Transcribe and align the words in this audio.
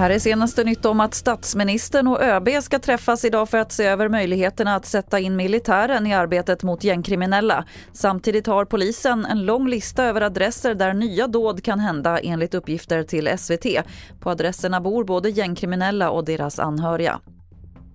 Här 0.00 0.10
är 0.10 0.18
senaste 0.18 0.64
nytt 0.64 0.84
om 0.84 1.00
att 1.00 1.14
statsministern 1.14 2.06
och 2.06 2.22
ÖB 2.22 2.48
ska 2.62 2.78
träffas 2.78 3.24
idag 3.24 3.48
för 3.48 3.58
att 3.58 3.72
se 3.72 3.84
över 3.84 4.08
möjligheterna 4.08 4.74
att 4.74 4.86
sätta 4.86 5.18
in 5.18 5.36
militären 5.36 6.06
i 6.06 6.14
arbetet 6.14 6.62
mot 6.62 6.84
gängkriminella. 6.84 7.64
Samtidigt 7.92 8.46
har 8.46 8.64
polisen 8.64 9.26
en 9.26 9.44
lång 9.44 9.68
lista 9.68 10.04
över 10.04 10.20
adresser 10.20 10.74
där 10.74 10.94
nya 10.94 11.26
dåd 11.26 11.64
kan 11.64 11.80
hända 11.80 12.18
enligt 12.18 12.54
uppgifter 12.54 13.02
till 13.02 13.38
SVT. 13.38 13.66
På 14.20 14.30
adresserna 14.30 14.80
bor 14.80 15.04
både 15.04 15.30
gängkriminella 15.30 16.10
och 16.10 16.24
deras 16.24 16.58
anhöriga. 16.58 17.20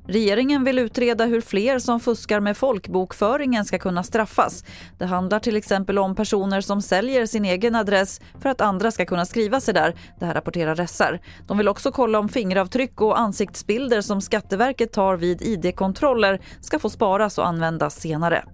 Regeringen 0.07 0.63
vill 0.63 0.79
utreda 0.79 1.25
hur 1.25 1.41
fler 1.41 1.79
som 1.79 1.99
fuskar 1.99 2.39
med 2.39 2.57
folkbokföringen 2.57 3.65
ska 3.65 3.79
kunna 3.79 4.03
straffas. 4.03 4.63
Det 4.97 5.05
handlar 5.05 5.39
till 5.39 5.55
exempel 5.55 5.99
om 5.99 6.15
personer 6.15 6.61
som 6.61 6.81
säljer 6.81 7.25
sin 7.25 7.45
egen 7.45 7.75
adress 7.75 8.21
för 8.41 8.49
att 8.49 8.61
andra 8.61 8.91
ska 8.91 9.05
kunna 9.05 9.25
skriva 9.25 9.61
sig 9.61 9.73
där. 9.73 9.95
Det 10.20 10.25
här 10.25 10.33
rapporterar 10.33 10.75
Ressar. 10.75 11.20
De 11.47 11.57
vill 11.57 11.67
också 11.67 11.91
kolla 11.91 12.20
om 12.20 12.30
fingeravtryck 12.30 13.02
och 13.02 13.20
ansiktsbilder 13.20 14.02
som 14.02 14.21
Skatteverket 14.21 14.94
tar 14.94 15.17
vid 15.17 15.41
id-kontroller 15.41 16.41
ska 16.61 16.80
få 16.80 16.89
sparas 16.89 17.38
och 17.38 17.47
användas 17.47 18.02
senare. 18.02 18.45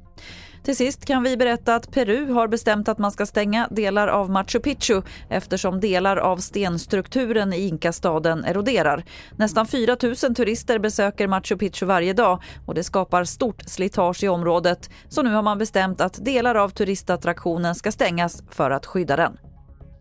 Till 0.63 0.75
sist 0.75 1.05
kan 1.05 1.23
vi 1.23 1.37
berätta 1.37 1.75
att 1.75 1.91
Peru 1.91 2.31
har 2.31 2.47
bestämt 2.47 2.89
att 2.89 2.97
man 2.97 3.11
ska 3.11 3.25
stänga 3.25 3.67
delar 3.71 4.07
av 4.07 4.29
Machu 4.29 4.59
Picchu 4.59 5.01
eftersom 5.29 5.79
delar 5.79 6.17
av 6.17 6.37
stenstrukturen 6.37 7.53
i 7.53 7.67
Inkastaden 7.67 8.45
eroderar. 8.45 9.03
Nästan 9.35 9.67
4 9.67 9.97
000 10.03 10.15
turister 10.15 10.79
besöker 10.79 11.27
Machu 11.27 11.57
Picchu 11.57 11.85
varje 11.85 12.13
dag 12.13 12.43
och 12.65 12.75
det 12.75 12.83
skapar 12.83 13.23
stort 13.23 13.61
slitage 13.65 14.23
i 14.23 14.27
området. 14.27 14.89
Så 15.09 15.21
nu 15.21 15.33
har 15.33 15.41
man 15.41 15.57
bestämt 15.57 16.01
att 16.01 16.25
delar 16.25 16.55
av 16.55 16.69
turistattraktionen 16.69 17.75
ska 17.75 17.91
stängas 17.91 18.43
för 18.49 18.71
att 18.71 18.85
skydda 18.85 19.15
den. 19.15 19.37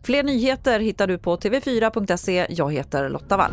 Fler 0.02 0.22
nyheter 0.22 0.80
hittar 0.80 1.06
du 1.06 1.18
på 1.18 1.36
tv4.se. 1.36 2.46
Jag 2.50 2.72
heter 2.72 3.08
Lotta 3.08 3.36
Wall. 3.36 3.52